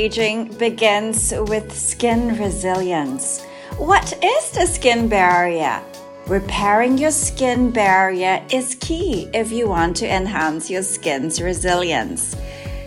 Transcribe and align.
aging 0.00 0.44
begins 0.56 1.34
with 1.52 1.70
skin 1.78 2.38
resilience. 2.38 3.42
What 3.76 4.08
is 4.24 4.50
the 4.50 4.64
skin 4.64 5.08
barrier? 5.08 5.82
Repairing 6.26 6.96
your 6.96 7.10
skin 7.10 7.70
barrier 7.70 8.42
is 8.50 8.76
key 8.76 9.28
if 9.34 9.52
you 9.52 9.68
want 9.68 9.94
to 9.98 10.08
enhance 10.08 10.70
your 10.70 10.82
skin's 10.82 11.42
resilience. 11.42 12.34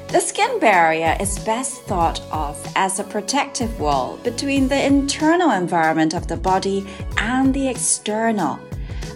The 0.07 0.21
skin 0.21 0.59
barrier 0.59 1.15
is 1.19 1.37
best 1.37 1.83
thought 1.83 2.19
of 2.31 2.57
as 2.75 2.99
a 2.99 3.03
protective 3.03 3.79
wall 3.79 4.17
between 4.23 4.67
the 4.67 4.83
internal 4.83 5.51
environment 5.51 6.15
of 6.15 6.27
the 6.27 6.37
body 6.37 6.83
and 7.17 7.53
the 7.53 7.67
external. 7.67 8.57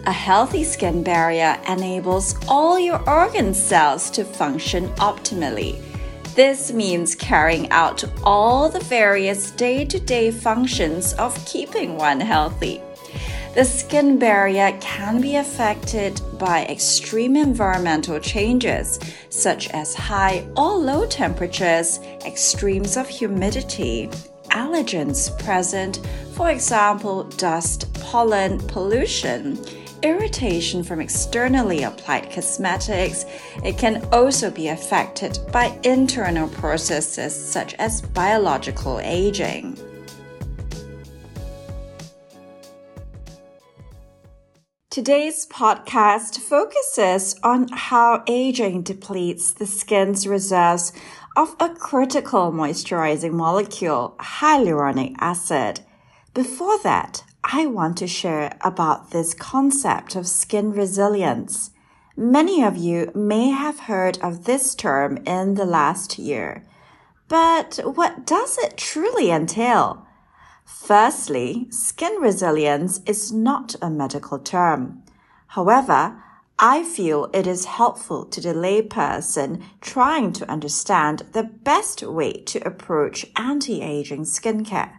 A 0.05 0.11
healthy 0.11 0.63
skin 0.63 1.01
barrier 1.01 1.59
enables 1.67 2.35
all 2.47 2.77
your 2.79 3.01
organ 3.09 3.55
cells 3.55 4.11
to 4.11 4.23
function 4.23 4.87
optimally. 4.97 5.86
This 6.37 6.71
means 6.71 7.15
carrying 7.15 7.67
out 7.71 8.03
all 8.23 8.69
the 8.69 8.81
various 8.81 9.49
day 9.49 9.83
to 9.85 9.99
day 9.99 10.29
functions 10.29 11.13
of 11.13 11.33
keeping 11.47 11.97
one 11.97 12.19
healthy. 12.19 12.79
The 13.55 13.65
skin 13.65 14.19
barrier 14.19 14.77
can 14.79 15.19
be 15.19 15.37
affected 15.37 16.21
by 16.37 16.65
extreme 16.65 17.35
environmental 17.35 18.19
changes, 18.19 18.99
such 19.29 19.71
as 19.71 19.95
high 19.95 20.45
or 20.55 20.75
low 20.75 21.07
temperatures, 21.07 21.99
extremes 22.23 22.97
of 22.97 23.09
humidity, 23.09 24.07
allergens 24.51 25.35
present, 25.39 26.07
for 26.35 26.51
example, 26.51 27.23
dust, 27.23 27.91
pollen, 27.95 28.59
pollution, 28.67 29.57
irritation 30.03 30.83
from 30.83 31.01
externally 31.01 31.83
applied 31.83 32.31
cosmetics. 32.31 33.25
It 33.63 33.77
can 33.77 34.07
also 34.11 34.51
be 34.51 34.69
affected 34.69 35.39
by 35.51 35.77
internal 35.83 36.47
processes 36.47 37.35
such 37.35 37.73
as 37.75 38.01
biological 38.01 38.99
aging. 39.01 39.77
Today's 44.89 45.45
podcast 45.45 46.39
focuses 46.39 47.35
on 47.43 47.67
how 47.71 48.23
aging 48.25 48.81
depletes 48.81 49.53
the 49.53 49.67
skin's 49.67 50.25
reserves 50.25 50.91
of 51.35 51.55
a 51.59 51.69
critical 51.69 52.51
moisturizing 52.51 53.33
molecule, 53.33 54.15
hyaluronic 54.19 55.13
acid. 55.19 55.81
Before 56.33 56.79
that, 56.79 57.23
I 57.49 57.65
want 57.65 57.97
to 57.99 58.07
share 58.07 58.57
about 58.59 59.11
this 59.11 59.33
concept 59.33 60.17
of 60.17 60.27
skin 60.27 60.73
resilience. 60.73 61.71
Many 62.17 62.61
of 62.61 62.75
you 62.75 63.09
may 63.15 63.51
have 63.51 63.79
heard 63.79 64.17
of 64.21 64.43
this 64.43 64.75
term 64.75 65.15
in 65.25 65.53
the 65.53 65.63
last 65.65 66.19
year. 66.19 66.65
But 67.29 67.79
what 67.85 68.25
does 68.25 68.57
it 68.57 68.75
truly 68.75 69.31
entail? 69.31 70.05
Firstly, 70.65 71.67
skin 71.69 72.19
resilience 72.19 72.99
is 73.05 73.31
not 73.31 73.75
a 73.81 73.89
medical 73.89 74.39
term. 74.39 75.03
However, 75.47 76.21
I 76.59 76.83
feel 76.83 77.29
it 77.33 77.47
is 77.47 77.63
helpful 77.63 78.25
to 78.25 78.41
the 78.41 78.53
layperson 78.53 79.63
trying 79.79 80.33
to 80.33 80.51
understand 80.51 81.23
the 81.31 81.43
best 81.43 82.03
way 82.03 82.33
to 82.33 82.67
approach 82.67 83.25
anti-aging 83.37 84.25
skincare. 84.25 84.91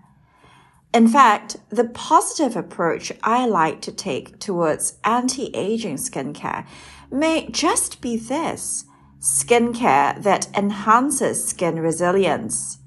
In 0.99 1.07
fact, 1.07 1.59
the 1.69 1.85
positive 1.85 2.57
approach 2.57 3.13
I 3.23 3.47
like 3.47 3.81
to 3.83 3.93
take 3.93 4.41
towards 4.41 4.99
anti-aging 5.05 5.95
skincare 5.95 6.67
may 7.09 7.49
just 7.53 8.01
be 8.01 8.17
this 8.17 8.85
skincare 9.21 10.21
that 10.21 10.49
enhances 10.57 11.47
skin 11.47 11.79
resilience. 11.79 12.79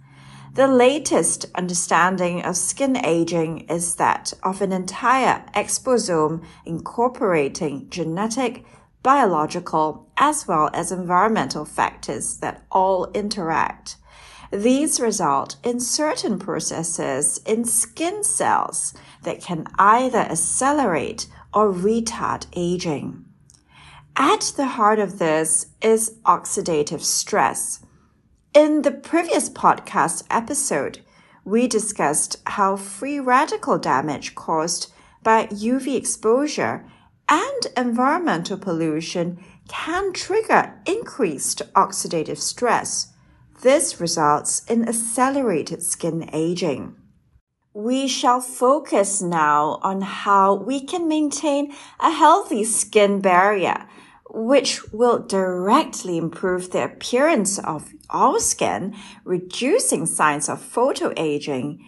The 0.56 0.68
latest 0.68 1.46
understanding 1.56 2.44
of 2.44 2.58
skin 2.58 2.97
aging 2.97 3.62
is 3.69 3.96
that 3.96 4.34
of 4.44 4.62
an 4.62 4.74
entire 4.74 5.46
exposome 5.56 6.44
incorporating 6.66 7.90
genetic, 7.90 8.66
biological, 9.03 10.12
as 10.18 10.46
well 10.50 10.69
as 10.74 10.91
environmental 10.91 11.64
factors 11.64 12.40
that 12.40 12.66
all 12.74 13.09
interact. 13.14 13.96
These 14.51 15.00
result 15.00 15.56
in 15.63 15.79
certain 15.79 16.38
processes 16.38 17.39
in 17.45 17.66
skin 17.66 18.23
cells 18.23 18.94
that 19.23 19.41
can 19.41 19.66
either 19.79 20.19
accelerate 20.19 21.28
or 21.53 21.72
retard 21.72 22.47
aging. 22.53 23.25
At 24.16 24.53
the 24.57 24.67
heart 24.67 25.00
of 25.00 25.19
this 25.19 25.67
is 25.81 26.17
oxidative 26.25 27.01
stress 27.01 27.79
in 28.53 28.81
the 28.81 28.91
previous 28.91 29.50
podcast 29.50 30.25
episode, 30.29 31.00
we 31.45 31.69
discussed 31.69 32.35
how 32.45 32.75
free 32.75 33.17
radical 33.17 33.78
damage 33.78 34.35
caused 34.35 34.91
by 35.23 35.45
UV 35.45 35.95
exposure 35.95 36.85
and 37.29 37.67
environmental 37.78 38.57
pollution 38.57 39.41
can 39.69 40.11
trigger 40.11 40.73
increased 40.85 41.61
oxidative 41.75 42.40
stress. 42.40 43.13
This 43.61 44.01
results 44.01 44.63
in 44.67 44.88
accelerated 44.88 45.83
skin 45.83 46.29
aging. 46.33 46.95
We 47.73 48.07
shall 48.07 48.41
focus 48.41 49.22
now 49.22 49.79
on 49.83 50.01
how 50.01 50.55
we 50.55 50.81
can 50.81 51.07
maintain 51.07 51.72
a 51.99 52.09
healthy 52.09 52.63
skin 52.63 53.22
barrier 53.22 53.88
which 54.33 54.91
will 54.91 55.19
directly 55.19 56.17
improve 56.17 56.72
the 56.72 56.85
appearance 56.85 57.59
of 57.59 57.91
our 58.09 58.39
skin, 58.39 58.95
reducing 59.25 60.05
signs 60.05 60.49
of 60.49 60.59
photoaging, 60.59 61.79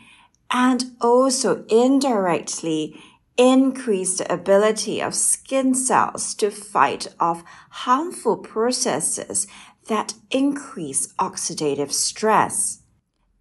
and 0.51 0.91
also 1.01 1.65
indirectly 1.69 3.01
increase 3.37 4.17
the 4.17 4.31
ability 4.31 5.01
of 5.01 5.15
skin 5.15 5.73
cells 5.73 6.35
to 6.35 6.51
fight 6.51 7.07
off 7.19 7.43
harmful 7.69 8.37
processes 8.37 9.47
that 9.87 10.13
increase 10.31 11.13
oxidative 11.13 11.91
stress. 11.91 12.83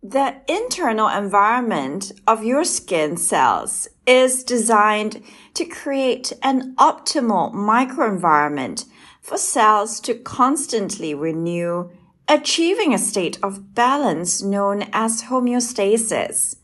The 0.02 0.38
internal 0.48 1.08
environment 1.08 2.10
of 2.26 2.44
your 2.44 2.64
skin 2.64 3.16
cells 3.16 3.86
is 4.04 4.42
designed 4.42 5.22
to 5.54 5.64
create 5.64 6.32
an 6.42 6.74
optimal 6.74 7.54
microenvironment 7.54 8.86
for 9.20 9.38
cells 9.38 10.00
to 10.00 10.14
constantly 10.14 11.14
renew, 11.14 11.90
achieving 12.26 12.92
a 12.92 12.98
state 12.98 13.38
of 13.44 13.74
balance 13.74 14.42
known 14.42 14.88
as 14.92 15.24
homeostasis. 15.24 16.56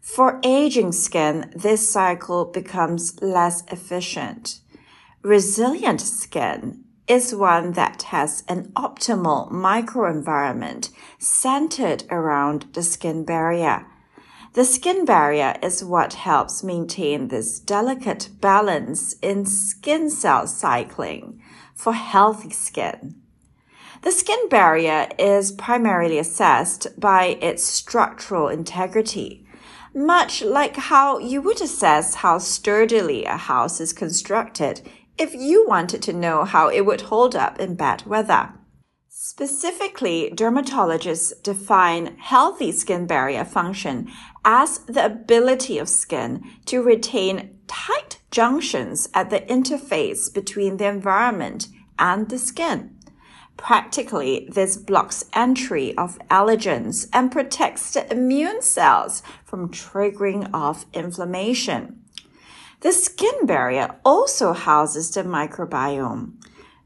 For 0.00 0.40
aging 0.44 0.92
skin, 0.92 1.52
this 1.56 1.90
cycle 1.90 2.44
becomes 2.44 3.20
less 3.20 3.64
efficient. 3.72 4.60
Resilient 5.22 6.00
skin 6.00 6.84
is 7.08 7.34
one 7.34 7.72
that 7.72 8.02
has 8.04 8.42
an 8.48 8.72
optimal 8.74 9.50
microenvironment 9.50 10.90
centered 11.18 12.04
around 12.10 12.66
the 12.72 12.82
skin 12.82 13.24
barrier. 13.24 13.86
The 14.54 14.64
skin 14.64 15.04
barrier 15.04 15.54
is 15.62 15.84
what 15.84 16.14
helps 16.14 16.64
maintain 16.64 17.28
this 17.28 17.60
delicate 17.60 18.30
balance 18.40 19.14
in 19.20 19.44
skin 19.44 20.10
cell 20.10 20.46
cycling 20.46 21.40
for 21.74 21.92
healthy 21.92 22.50
skin. 22.50 23.16
The 24.02 24.12
skin 24.12 24.48
barrier 24.48 25.08
is 25.18 25.52
primarily 25.52 26.18
assessed 26.18 26.98
by 26.98 27.38
its 27.40 27.64
structural 27.64 28.48
integrity, 28.48 29.46
much 29.94 30.42
like 30.42 30.76
how 30.76 31.18
you 31.18 31.42
would 31.42 31.60
assess 31.60 32.16
how 32.16 32.38
sturdily 32.38 33.24
a 33.24 33.36
house 33.36 33.80
is 33.80 33.92
constructed 33.92 34.80
if 35.18 35.34
you 35.34 35.66
wanted 35.66 36.02
to 36.02 36.12
know 36.12 36.44
how 36.44 36.68
it 36.68 36.82
would 36.82 37.02
hold 37.02 37.34
up 37.34 37.58
in 37.58 37.74
bad 37.74 38.04
weather. 38.06 38.52
Specifically, 39.08 40.30
dermatologists 40.34 41.42
define 41.42 42.16
healthy 42.18 42.70
skin 42.70 43.06
barrier 43.06 43.44
function 43.44 44.08
as 44.44 44.78
the 44.80 45.04
ability 45.04 45.78
of 45.78 45.88
skin 45.88 46.44
to 46.66 46.82
retain 46.82 47.58
tight 47.66 48.20
junctions 48.30 49.08
at 49.14 49.30
the 49.30 49.40
interface 49.40 50.32
between 50.32 50.76
the 50.76 50.86
environment 50.86 51.68
and 51.98 52.28
the 52.28 52.38
skin. 52.38 52.96
Practically, 53.56 54.48
this 54.52 54.76
blocks 54.76 55.24
entry 55.32 55.96
of 55.96 56.18
allergens 56.28 57.08
and 57.12 57.32
protects 57.32 57.94
the 57.94 58.10
immune 58.12 58.60
cells 58.60 59.22
from 59.44 59.70
triggering 59.70 60.50
off 60.52 60.84
inflammation. 60.92 62.02
The 62.86 62.92
skin 62.92 63.46
barrier 63.46 63.96
also 64.04 64.52
houses 64.52 65.10
the 65.10 65.24
microbiome. 65.24 66.34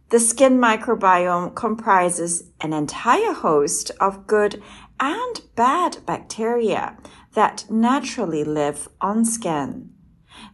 The 0.09 0.19
skin 0.19 0.59
microbiome 0.59 1.55
comprises 1.55 2.45
an 2.63 2.73
entire 2.73 3.35
host 3.35 3.91
of 4.01 4.27
good 4.27 4.63
and 4.99 5.43
bad 5.57 5.99
bacteria 6.07 6.97
that 7.35 7.67
naturally 7.69 8.45
live 8.45 8.89
on 9.03 9.27
skin. 9.27 9.91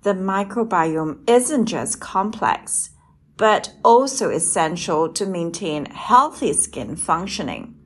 The 0.02 0.14
microbiome 0.14 1.20
isn't 1.31 1.66
just 1.66 2.00
complex, 2.00 2.90
but 3.37 3.72
also 3.84 4.31
essential 4.31 5.12
to 5.12 5.26
maintain 5.26 5.84
healthy 5.84 6.54
skin 6.54 6.96
functioning. 6.96 7.76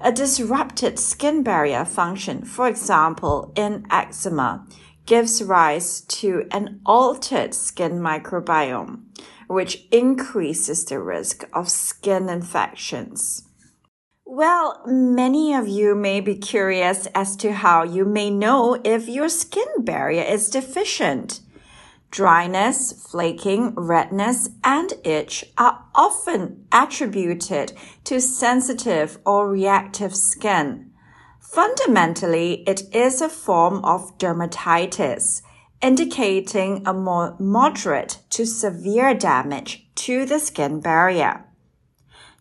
A 0.00 0.12
disrupted 0.12 1.00
skin 1.00 1.42
barrier 1.42 1.84
function, 1.84 2.44
for 2.44 2.68
example, 2.68 3.52
in 3.56 3.86
eczema, 3.90 4.68
gives 5.06 5.42
rise 5.42 6.00
to 6.02 6.46
an 6.50 6.80
altered 6.84 7.54
skin 7.54 8.00
microbiome, 8.00 9.02
which 9.46 9.86
increases 9.90 10.84
the 10.84 11.00
risk 11.00 11.44
of 11.52 11.70
skin 11.70 12.28
infections. 12.28 13.42
Well, 14.24 14.82
many 14.86 15.54
of 15.54 15.68
you 15.68 15.94
may 15.94 16.20
be 16.20 16.34
curious 16.34 17.06
as 17.14 17.36
to 17.36 17.52
how 17.52 17.84
you 17.84 18.04
may 18.04 18.28
know 18.28 18.80
if 18.84 19.08
your 19.08 19.28
skin 19.28 19.68
barrier 19.78 20.24
is 20.24 20.50
deficient. 20.50 21.40
Dryness, 22.10 22.92
flaking, 22.92 23.74
redness, 23.76 24.48
and 24.64 24.92
itch 25.04 25.44
are 25.56 25.84
often 25.94 26.66
attributed 26.72 27.72
to 28.04 28.20
sensitive 28.20 29.18
or 29.24 29.48
reactive 29.48 30.16
skin. 30.16 30.90
Fundamentally, 31.56 32.62
it 32.66 32.82
is 32.94 33.22
a 33.22 33.30
form 33.30 33.82
of 33.82 34.18
dermatitis, 34.18 35.40
indicating 35.80 36.82
a 36.86 36.92
more 36.92 37.34
moderate 37.38 38.18
to 38.28 38.44
severe 38.44 39.14
damage 39.14 39.88
to 39.94 40.26
the 40.26 40.38
skin 40.38 40.80
barrier. 40.80 41.46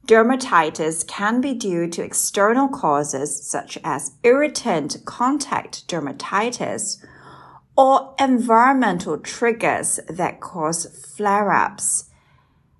Dermatitis 0.06 1.08
can 1.08 1.40
be 1.40 1.54
due 1.54 1.88
to 1.92 2.04
external 2.04 2.68
causes 2.68 3.42
such 3.50 3.78
as 3.86 4.12
irritant 4.24 4.98
contact 5.06 5.88
dermatitis 5.88 6.98
or 7.78 8.14
environmental 8.20 9.18
triggers 9.18 9.98
that 10.10 10.42
cause 10.42 10.88
flare-ups. 11.16 12.10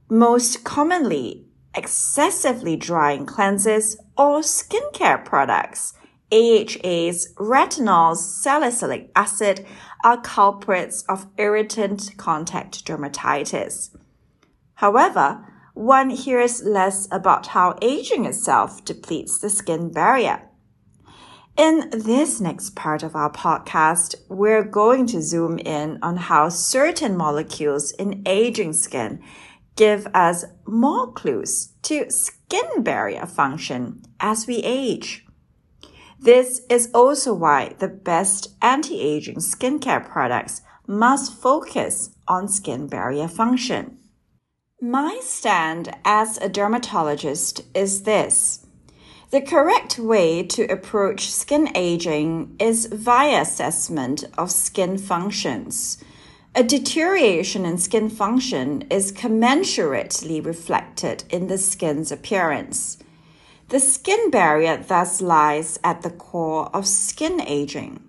Most 0.10 0.66
commonly, 0.66 1.46
excessively 1.74 2.76
drying 2.76 3.26
cleanses 3.26 3.96
or 4.18 4.42
skincare 4.42 5.24
products, 5.24 5.94
AHAs, 6.36 7.34
retinols, 7.36 8.18
salicylic 8.18 9.10
acid 9.16 9.66
are 10.04 10.20
culprits 10.20 11.04
of 11.04 11.28
irritant 11.38 12.12
contact 12.18 12.86
dermatitis. 12.86 13.96
However, 14.74 15.46
one 15.74 16.10
hears 16.10 16.62
less 16.62 17.08
about 17.10 17.48
how 17.48 17.78
aging 17.82 18.26
itself 18.26 18.84
depletes 18.84 19.40
the 19.40 19.50
skin 19.50 19.92
barrier. 19.94 20.50
In 21.56 21.90
this 21.90 22.42
next 22.42 22.76
part 22.76 23.02
of 23.02 23.16
our 23.16 23.32
podcast, 23.32 24.16
we're 24.28 24.64
going 24.64 25.08
to 25.08 25.22
zoom 25.22 25.58
in 25.60 26.00
on 26.02 26.18
how 26.18 26.50
certain 26.50 27.16
molecules 27.16 27.92
in 27.92 28.22
aging 28.26 28.74
skin 28.74 29.24
give 29.78 30.06
us 30.14 30.44
more 30.68 31.14
clues 31.14 31.74
to 31.84 32.10
skin 32.10 32.84
barrier 32.84 33.26
function 33.26 34.02
as 34.20 34.48
we 34.48 34.58
age. 34.58 35.25
This 36.20 36.62
is 36.70 36.90
also 36.94 37.34
why 37.34 37.76
the 37.80 37.88
best 37.88 38.56
anti-aging 38.62 39.38
skincare 39.38 40.08
products 40.08 40.62
must 40.88 41.34
focus 41.34 42.16
on 42.28 42.48
skin 42.48 42.88
barrier 42.88 43.28
function. 43.28 43.98
My 44.82 45.20
stand 45.22 45.96
as 46.04 46.38
a 46.38 46.50
dermatologist 46.50 47.62
is 47.74 48.04
this. 48.04 48.66
The 49.32 49.42
correct 49.42 49.98
way 49.98 50.44
to 50.44 50.72
approach 50.72 51.32
skin 51.32 51.70
aging 51.76 52.56
is 52.60 52.86
via 52.86 53.42
assessment 53.42 54.24
of 54.38 54.52
skin 54.52 54.98
functions. 54.98 56.04
A 56.54 56.64
deterioration 56.64 57.66
in 57.66 57.78
skin 57.78 58.10
function 58.10 58.84
is 58.90 59.12
commensurately 59.12 60.46
reflected 60.46 61.26
in 61.30 61.48
the 61.48 61.58
skin's 61.58 62.12
appearance. 62.12 62.98
The 63.70 63.80
skin 63.80 64.30
barrier 64.30 64.78
thus 64.78 65.22
lies 65.22 65.80
at 65.84 66.04
the 66.04 66.12
core 66.12 66.70
of 66.72 66.86
skin 66.86 67.42
aging. 67.42 68.00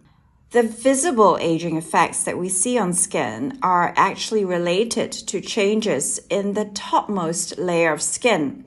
The 0.51 0.63
visible 0.63 1.39
aging 1.41 1.79
effects 1.79 2.25
that 2.25 2.37
we 2.37 2.51
see 2.51 2.77
on 2.79 2.93
skin 2.93 3.59
are 3.63 3.95
actually 3.97 4.45
related 4.45 5.11
to 5.13 5.41
changes 5.41 6.21
in 6.29 6.53
the 6.53 6.67
topmost 6.67 7.57
layer 7.59 7.93
of 7.93 8.03
skin, 8.03 8.67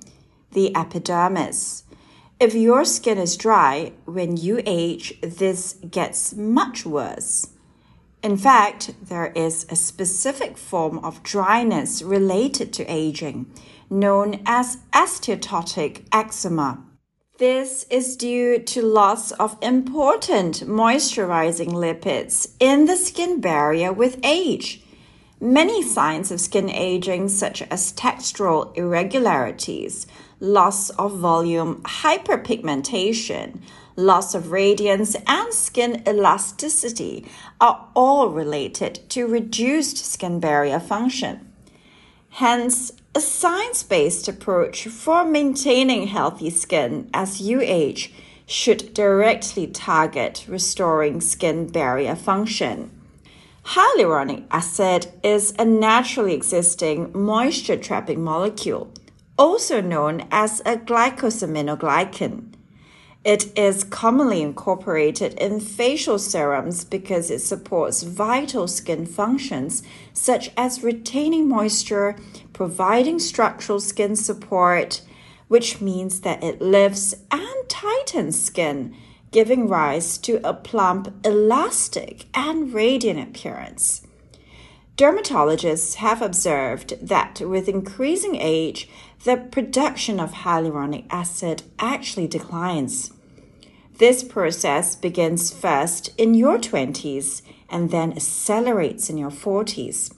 the 0.51 0.75
epidermis. 0.75 1.83
If 2.39 2.55
your 2.55 2.85
skin 2.85 3.19
is 3.19 3.37
dry, 3.37 3.93
when 4.05 4.35
you 4.35 4.61
age, 4.65 5.19
this 5.21 5.73
gets 5.91 6.33
much 6.33 6.87
worse. 6.87 7.49
In 8.23 8.35
fact, 8.35 8.95
there 9.01 9.31
is 9.35 9.65
a 9.69 9.75
specific 9.75 10.57
form 10.57 10.99
of 10.99 11.21
dryness 11.21 12.01
related 12.01 12.73
to 12.73 12.91
aging, 12.91 13.45
known 13.89 14.41
as 14.45 14.77
asteatotic 14.93 16.05
eczema. 16.11 16.83
This 17.39 17.85
is 17.89 18.17
due 18.17 18.59
to 18.59 18.81
loss 18.81 19.31
of 19.31 19.57
important 19.61 20.57
moisturizing 20.67 21.69
lipids 21.69 22.51
in 22.59 22.85
the 22.85 22.97
skin 22.97 23.39
barrier 23.39 23.93
with 23.93 24.19
age. 24.23 24.83
Many 25.39 25.81
signs 25.81 26.31
of 26.31 26.41
skin 26.41 26.69
aging, 26.69 27.29
such 27.29 27.61
as 27.61 27.93
textural 27.93 28.75
irregularities, 28.75 30.05
loss 30.41 30.89
of 30.89 31.17
volume, 31.17 31.81
hyperpigmentation, 31.83 33.61
loss 33.95 34.35
of 34.35 34.51
radiance, 34.51 35.15
and 35.25 35.53
skin 35.53 36.03
elasticity, 36.05 37.25
are 37.61 37.87
all 37.95 38.27
related 38.27 39.09
to 39.11 39.27
reduced 39.27 39.97
skin 39.97 40.41
barrier 40.41 40.79
function. 40.81 41.48
Hence, 42.31 42.91
a 43.15 43.21
science 43.21 43.83
based 43.83 44.27
approach 44.27 44.87
for 44.87 45.25
maintaining 45.25 46.07
healthy 46.07 46.49
skin 46.49 47.09
as 47.13 47.41
you 47.41 47.59
age 47.61 48.13
should 48.45 48.93
directly 48.93 49.67
target 49.67 50.45
restoring 50.47 51.21
skin 51.21 51.67
barrier 51.67 52.15
function. 52.15 52.91
Hyaluronic 53.65 54.45
acid 54.49 55.07
is 55.21 55.53
a 55.59 55.65
naturally 55.65 56.33
existing 56.33 57.11
moisture 57.13 57.77
trapping 57.77 58.23
molecule, 58.23 58.91
also 59.37 59.81
known 59.81 60.27
as 60.31 60.61
a 60.61 60.77
glycosaminoglycan. 60.77 62.48
It 63.29 63.55
is 63.55 63.83
commonly 63.83 64.41
incorporated 64.41 65.35
in 65.35 65.59
facial 65.59 66.17
serums 66.17 66.83
because 66.83 67.29
it 67.29 67.41
supports 67.41 68.01
vital 68.01 68.67
skin 68.67 69.05
functions 69.05 69.83
such 70.13 70.49
as 70.57 70.81
retaining 70.81 71.47
moisture, 71.47 72.15
providing 72.53 73.19
structural 73.19 73.79
skin 73.79 74.15
support, 74.15 75.01
which 75.47 75.79
means 75.79 76.21
that 76.21 76.43
it 76.43 76.59
lifts 76.59 77.13
and 77.29 77.69
tightens 77.69 78.43
skin, 78.43 78.95
giving 79.29 79.67
rise 79.67 80.17
to 80.17 80.41
a 80.43 80.55
plump, 80.55 81.13
elastic, 81.23 82.25
and 82.33 82.73
radiant 82.73 83.19
appearance. 83.19 84.07
Dermatologists 84.97 85.93
have 85.97 86.23
observed 86.23 86.95
that 86.99 87.41
with 87.41 87.69
increasing 87.69 88.37
age, 88.37 88.89
the 89.23 89.37
production 89.37 90.19
of 90.19 90.31
hyaluronic 90.31 91.05
acid 91.11 91.61
actually 91.77 92.25
declines. 92.25 93.13
This 93.99 94.23
process 94.23 94.95
begins 94.95 95.51
first 95.51 96.09
in 96.17 96.33
your 96.33 96.57
20s 96.57 97.41
and 97.69 97.91
then 97.91 98.13
accelerates 98.13 99.09
in 99.09 99.17
your 99.17 99.29
40s. 99.29 100.13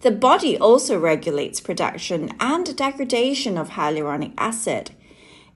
The 0.00 0.10
body 0.10 0.58
also 0.58 0.98
regulates 0.98 1.60
production 1.60 2.32
and 2.40 2.74
degradation 2.74 3.58
of 3.58 3.70
hyaluronic 3.70 4.32
acid. 4.38 4.92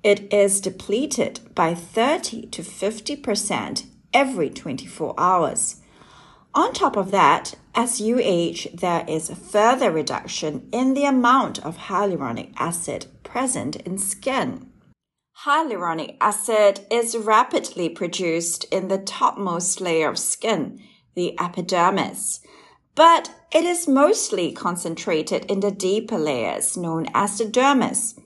It 0.03 0.31
is 0.31 0.61
depleted 0.61 1.41
by 1.55 1.75
30 1.75 2.49
to 2.49 2.63
50% 2.63 3.87
every 4.13 4.51
24 4.51 5.15
hours. 5.17 5.77
On 6.55 6.75
top 6.75 6.97
of 6.97 7.11
that, 7.11 7.55
as 7.75 8.03
you 8.03 8.19
age, 8.21 8.69
there 8.75 9.05
is 9.09 9.31
a 9.31 9.37
further 9.37 9.91
reduction 9.91 10.69
in 10.73 10.93
the 10.93 11.05
amount 11.05 11.59
of 11.65 11.79
hyaluronic 11.89 12.53
acid 12.59 13.07
present 13.23 13.77
in 13.77 13.97
skin. 13.97 14.70
Hyaluronic 15.45 16.19
acid 16.21 16.81
is 16.91 17.17
rapidly 17.17 17.89
produced 17.89 18.65
in 18.65 18.89
the 18.89 18.99
topmost 18.99 19.81
layer 19.81 20.11
of 20.11 20.19
skin, 20.19 20.83
the 21.15 21.35
epidermis, 21.41 22.41
but 22.95 23.31
it 23.51 23.65
is 23.65 23.89
mostly 23.89 24.53
concentrated 24.53 25.47
in 25.47 25.61
the 25.61 25.71
deeper 25.71 26.19
layers 26.19 26.77
known 26.77 27.07
as 27.15 27.39
the 27.39 27.47
dermis. 27.47 28.21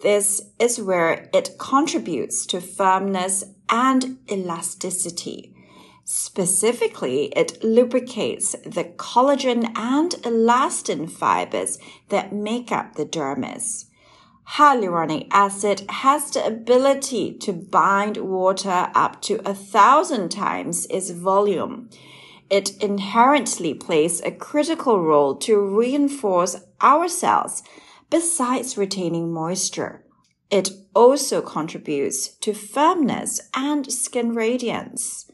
This 0.00 0.40
is 0.58 0.80
where 0.80 1.28
it 1.34 1.58
contributes 1.58 2.46
to 2.46 2.62
firmness 2.62 3.44
and 3.68 4.16
elasticity. 4.32 5.54
Specifically, 6.04 7.26
it 7.36 7.62
lubricates 7.62 8.52
the 8.64 8.84
collagen 8.84 9.70
and 9.76 10.12
elastin 10.22 11.10
fibers 11.10 11.78
that 12.08 12.32
make 12.32 12.72
up 12.72 12.94
the 12.94 13.04
dermis. 13.04 13.84
Hyaluronic 14.46 15.26
acid 15.30 15.84
has 15.88 16.30
the 16.30 16.46
ability 16.46 17.32
to 17.38 17.52
bind 17.52 18.18
water 18.18 18.90
up 18.94 19.20
to 19.22 19.40
a 19.48 19.54
thousand 19.54 20.28
times 20.28 20.86
its 20.86 21.10
volume. 21.10 21.88
It 22.50 22.76
inherently 22.82 23.74
plays 23.74 24.20
a 24.20 24.30
critical 24.30 25.02
role 25.02 25.34
to 25.36 25.58
reinforce 25.58 26.56
our 26.80 27.08
cells 27.08 27.62
besides 28.10 28.76
retaining 28.76 29.32
moisture. 29.32 30.04
It 30.50 30.70
also 30.94 31.40
contributes 31.40 32.28
to 32.28 32.52
firmness 32.52 33.40
and 33.54 33.90
skin 33.90 34.34
radiance. 34.34 35.30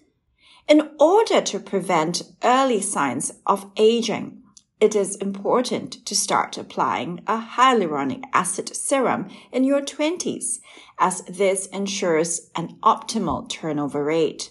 In 0.68 0.92
order 1.00 1.40
to 1.42 1.58
prevent 1.58 2.22
early 2.44 2.80
signs 2.80 3.32
of 3.44 3.70
aging, 3.76 4.39
it 4.80 4.96
is 4.96 5.16
important 5.16 6.04
to 6.06 6.16
start 6.16 6.56
applying 6.56 7.20
a 7.26 7.38
hyaluronic 7.38 8.25
acid 8.32 8.75
serum 8.75 9.28
in 9.52 9.64
your 9.64 9.82
20s, 9.82 10.58
as 10.99 11.22
this 11.22 11.66
ensures 11.66 12.50
an 12.56 12.76
optimal 12.82 13.49
turnover 13.49 14.02
rate. 14.02 14.50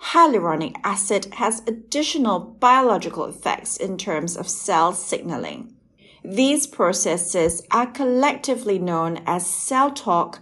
Hyaluronic 0.00 0.76
acid 0.84 1.26
has 1.34 1.62
additional 1.66 2.38
biological 2.38 3.24
effects 3.24 3.76
in 3.76 3.98
terms 3.98 4.36
of 4.36 4.48
cell 4.48 4.92
signaling. 4.92 5.74
These 6.22 6.66
processes 6.66 7.62
are 7.70 7.86
collectively 7.86 8.78
known 8.78 9.22
as 9.26 9.46
cell 9.46 9.90
talk, 9.90 10.40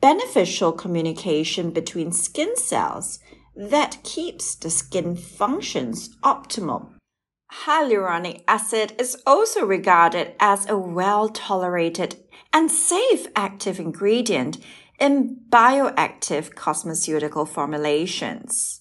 beneficial 0.00 0.72
communication 0.72 1.70
between 1.70 2.12
skin 2.12 2.56
cells 2.56 3.18
that 3.56 3.98
keeps 4.04 4.54
the 4.54 4.70
skin 4.70 5.16
functions 5.16 6.10
optimal. 6.22 6.95
Hyaluronic 7.52 8.42
acid 8.48 8.94
is 8.98 9.16
also 9.26 9.64
regarded 9.64 10.34
as 10.40 10.68
a 10.68 10.76
well 10.76 11.28
tolerated 11.28 12.16
and 12.52 12.70
safe 12.70 13.26
active 13.36 13.78
ingredient 13.78 14.58
in 14.98 15.36
bioactive 15.48 16.54
cosmeceutical 16.54 17.46
formulations. 17.46 18.80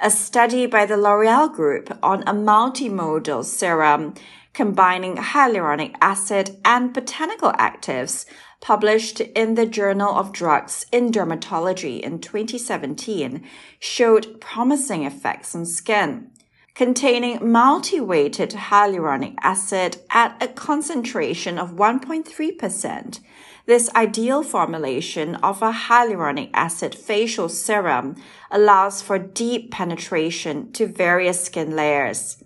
A 0.00 0.10
study 0.10 0.66
by 0.66 0.86
the 0.86 0.96
L'Oreal 0.96 1.52
Group 1.52 1.96
on 2.02 2.22
a 2.22 2.32
multimodal 2.32 3.44
serum 3.44 4.14
combining 4.52 5.16
hyaluronic 5.16 5.94
acid 6.00 6.58
and 6.64 6.92
botanical 6.92 7.52
actives 7.52 8.26
published 8.60 9.20
in 9.20 9.54
the 9.54 9.66
Journal 9.66 10.16
of 10.16 10.32
Drugs 10.32 10.86
in 10.90 11.12
Dermatology 11.12 12.00
in 12.00 12.18
2017 12.18 13.44
showed 13.78 14.40
promising 14.40 15.04
effects 15.04 15.54
on 15.54 15.66
skin 15.66 16.30
containing 16.74 17.52
multi-weighted 17.52 18.50
hyaluronic 18.50 19.34
acid 19.40 19.98
at 20.10 20.36
a 20.42 20.48
concentration 20.48 21.58
of 21.58 21.72
1.3%. 21.72 23.20
This 23.66 23.94
ideal 23.94 24.42
formulation 24.42 25.36
of 25.36 25.62
a 25.62 25.72
hyaluronic 25.72 26.50
acid 26.52 26.94
facial 26.94 27.48
serum 27.48 28.16
allows 28.50 29.00
for 29.00 29.18
deep 29.18 29.70
penetration 29.70 30.72
to 30.72 30.86
various 30.86 31.44
skin 31.44 31.74
layers. 31.74 32.42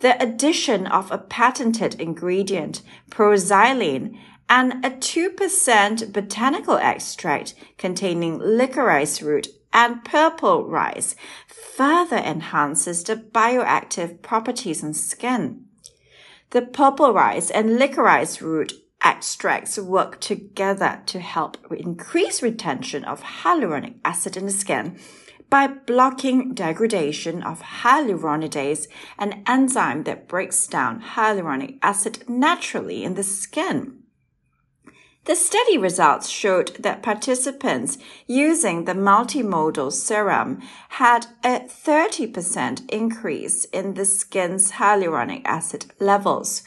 The 0.00 0.20
addition 0.22 0.86
of 0.86 1.10
a 1.10 1.18
patented 1.18 2.00
ingredient, 2.00 2.82
Pro-Xylane, 3.10 4.18
and 4.48 4.84
a 4.84 4.90
2% 4.90 6.12
botanical 6.12 6.76
extract 6.76 7.54
containing 7.76 8.38
licorice 8.38 9.20
root 9.20 9.48
and 9.78 10.04
purple 10.04 10.66
rice 10.66 11.14
further 11.46 12.16
enhances 12.16 13.04
the 13.04 13.14
bioactive 13.14 14.20
properties 14.22 14.82
in 14.82 14.92
skin. 14.92 15.66
The 16.50 16.62
purple 16.62 17.12
rice 17.12 17.48
and 17.48 17.78
licorice 17.78 18.42
root 18.42 18.72
extracts 19.04 19.78
work 19.78 20.18
together 20.18 21.00
to 21.06 21.20
help 21.20 21.58
increase 21.70 22.42
retention 22.42 23.04
of 23.04 23.22
hyaluronic 23.22 24.00
acid 24.04 24.36
in 24.36 24.46
the 24.46 24.52
skin 24.52 24.98
by 25.48 25.68
blocking 25.68 26.54
degradation 26.54 27.44
of 27.44 27.62
hyaluronidase, 27.62 28.88
an 29.16 29.44
enzyme 29.46 30.02
that 30.02 30.26
breaks 30.26 30.66
down 30.66 31.00
hyaluronic 31.00 31.78
acid 31.82 32.28
naturally 32.28 33.04
in 33.04 33.14
the 33.14 33.22
skin. 33.22 33.97
The 35.28 35.36
study 35.36 35.76
results 35.76 36.30
showed 36.30 36.76
that 36.78 37.02
participants 37.02 37.98
using 38.26 38.86
the 38.86 38.94
multimodal 38.94 39.92
serum 39.92 40.62
had 40.88 41.26
a 41.44 41.60
30% 41.68 42.88
increase 42.90 43.66
in 43.66 43.92
the 43.92 44.06
skin's 44.06 44.72
hyaluronic 44.72 45.42
acid 45.44 45.92
levels, 46.00 46.62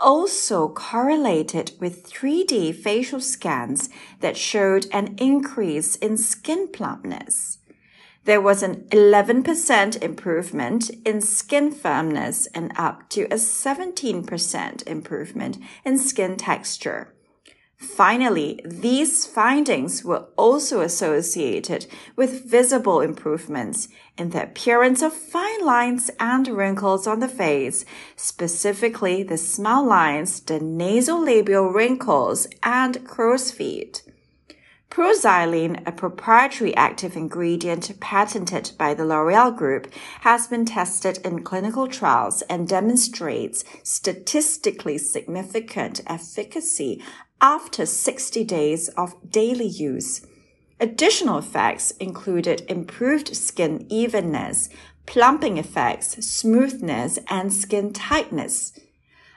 also 0.00 0.66
correlated 0.70 1.70
with 1.78 2.04
3D 2.04 2.74
facial 2.74 3.20
scans 3.20 3.88
that 4.18 4.36
showed 4.36 4.88
an 4.90 5.14
increase 5.18 5.94
in 5.94 6.16
skin 6.16 6.66
plumpness. 6.66 7.58
There 8.24 8.40
was 8.40 8.64
an 8.64 8.86
11% 8.90 10.02
improvement 10.02 10.90
in 11.06 11.20
skin 11.20 11.70
firmness 11.70 12.46
and 12.56 12.72
up 12.74 13.08
to 13.10 13.26
a 13.26 13.36
17% 13.36 14.86
improvement 14.88 15.58
in 15.84 15.96
skin 15.96 16.36
texture. 16.36 17.14
Finally, 17.80 18.60
these 18.62 19.24
findings 19.24 20.04
were 20.04 20.26
also 20.36 20.82
associated 20.82 21.86
with 22.14 22.44
visible 22.44 23.00
improvements 23.00 23.88
in 24.18 24.28
the 24.30 24.42
appearance 24.42 25.00
of 25.00 25.14
fine 25.14 25.64
lines 25.64 26.10
and 26.20 26.46
wrinkles 26.48 27.06
on 27.06 27.20
the 27.20 27.28
face, 27.28 27.86
specifically 28.16 29.22
the 29.22 29.38
smile 29.38 29.86
lines, 29.86 30.40
the 30.40 30.60
nasolabial 30.60 31.72
wrinkles, 31.72 32.46
and 32.62 33.02
crow's 33.06 33.50
feet. 33.50 34.02
Pro-Xylane, 34.90 35.86
a 35.86 35.92
proprietary 35.92 36.76
active 36.76 37.16
ingredient 37.16 37.98
patented 38.00 38.72
by 38.76 38.92
the 38.92 39.06
L'Oreal 39.06 39.56
Group, 39.56 39.90
has 40.22 40.48
been 40.48 40.66
tested 40.66 41.18
in 41.24 41.44
clinical 41.44 41.86
trials 41.86 42.42
and 42.42 42.68
demonstrates 42.68 43.64
statistically 43.84 44.98
significant 44.98 46.02
efficacy 46.06 47.02
after 47.40 47.86
60 47.86 48.44
days 48.44 48.88
of 48.90 49.14
daily 49.30 49.66
use. 49.66 50.26
Additional 50.78 51.38
effects 51.38 51.90
included 51.92 52.62
improved 52.68 53.36
skin 53.36 53.86
evenness, 53.90 54.68
plumping 55.06 55.58
effects, 55.58 56.24
smoothness, 56.24 57.18
and 57.28 57.52
skin 57.52 57.92
tightness. 57.92 58.78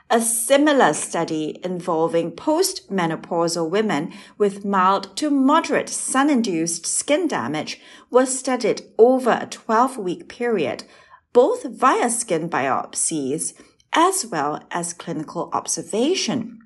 A 0.09 0.21
similar 0.21 0.93
study 0.93 1.59
involving 1.63 2.31
postmenopausal 2.31 3.69
women 3.69 4.13
with 4.37 4.63
mild 4.63 5.17
to 5.17 5.29
moderate 5.29 5.89
sun-induced 5.89 6.85
skin 6.85 7.27
damage 7.27 7.79
was 8.11 8.37
studied 8.37 8.83
over 8.97 9.31
a 9.31 9.47
12-week 9.47 10.29
period, 10.29 10.83
both 11.31 11.63
via 11.63 12.09
skin 12.09 12.49
biopsies 12.49 13.53
as 13.91 14.25
well 14.25 14.61
as 14.71 14.93
clinical 14.93 15.49
observation 15.53 16.59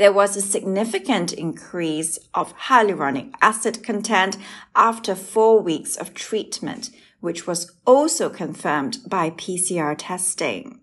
there 0.00 0.10
was 0.10 0.34
a 0.34 0.40
significant 0.40 1.30
increase 1.30 2.18
of 2.32 2.56
hyaluronic 2.56 3.30
acid 3.42 3.82
content 3.82 4.38
after 4.74 5.14
four 5.14 5.60
weeks 5.60 5.94
of 5.94 6.14
treatment, 6.14 6.88
which 7.20 7.46
was 7.46 7.72
also 7.86 8.30
confirmed 8.30 8.96
by 9.06 9.28
PCR 9.28 9.94
testing. 9.98 10.80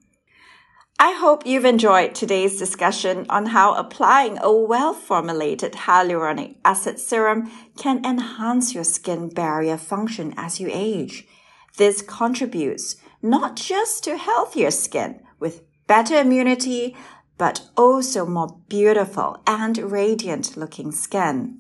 I 1.00 1.14
hope 1.14 1.48
you've 1.48 1.66
enjoyed 1.66 2.14
today's 2.14 2.60
discussion 2.60 3.26
on 3.28 3.48
how 3.48 3.74
applying 3.74 4.38
a 4.38 4.52
well-formulated 4.56 5.74
hyaluronic 5.74 6.58
acid 6.64 7.00
serum 7.00 7.50
can 7.76 8.06
enhance 8.06 8.76
your 8.76 8.84
skin 8.84 9.30
barrier 9.30 9.78
function 9.78 10.36
as 10.38 10.60
you 10.60 10.70
age. 10.72 11.26
This 11.78 12.04
contributes 12.04 12.98
not 13.24 13.56
just 13.56 14.04
to 14.04 14.16
healthier 14.16 14.70
skin 14.70 15.24
with 15.40 15.64
better 15.88 16.20
immunity, 16.20 16.96
but 17.38 17.62
also 17.76 18.26
more 18.26 18.58
beautiful 18.68 19.42
and 19.46 19.78
radiant 19.78 20.58
looking 20.58 20.92
skin. 20.92 21.60